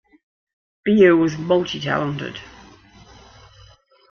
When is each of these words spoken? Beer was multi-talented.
Beer 0.83 1.15
was 1.15 1.37
multi-talented. 1.37 2.39